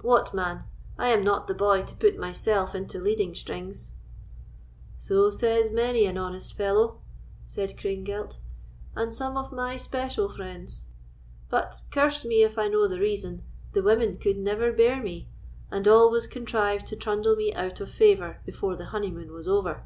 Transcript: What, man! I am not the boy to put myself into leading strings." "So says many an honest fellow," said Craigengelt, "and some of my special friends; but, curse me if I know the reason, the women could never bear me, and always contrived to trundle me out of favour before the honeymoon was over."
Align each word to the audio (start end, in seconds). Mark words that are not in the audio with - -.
What, 0.00 0.32
man! 0.32 0.64
I 0.96 1.08
am 1.10 1.22
not 1.22 1.48
the 1.48 1.54
boy 1.54 1.82
to 1.82 1.94
put 1.96 2.16
myself 2.16 2.74
into 2.74 2.98
leading 2.98 3.34
strings." 3.34 3.92
"So 4.96 5.28
says 5.28 5.70
many 5.70 6.06
an 6.06 6.16
honest 6.16 6.54
fellow," 6.56 7.02
said 7.44 7.76
Craigengelt, 7.76 8.38
"and 8.94 9.12
some 9.12 9.36
of 9.36 9.52
my 9.52 9.76
special 9.76 10.30
friends; 10.30 10.86
but, 11.50 11.82
curse 11.90 12.24
me 12.24 12.42
if 12.42 12.58
I 12.58 12.68
know 12.68 12.88
the 12.88 13.00
reason, 13.00 13.44
the 13.74 13.82
women 13.82 14.16
could 14.16 14.38
never 14.38 14.72
bear 14.72 15.02
me, 15.02 15.28
and 15.70 15.86
always 15.86 16.26
contrived 16.26 16.86
to 16.86 16.96
trundle 16.96 17.36
me 17.36 17.52
out 17.52 17.78
of 17.78 17.90
favour 17.90 18.38
before 18.46 18.76
the 18.76 18.86
honeymoon 18.96 19.30
was 19.30 19.46
over." 19.46 19.84